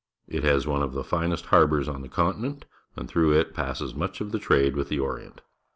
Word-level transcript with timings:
It 0.27 0.43
has 0.43 0.65
one 0.65 0.81
of 0.81 0.93
the 0.93 1.03
finest 1.03 1.45
harbours 1.45 1.87
on 1.87 2.01
the 2.01 2.09
continent, 2.09 2.65
and 2.95 3.07
through 3.07 3.33
it 3.33 3.53
passes 3.53 3.93
much 3.93 4.19
of 4.19 4.31
the 4.31 4.39
trade 4.39 4.75
with 4.75 4.89
the 4.89 4.99
Orient. 4.99 5.41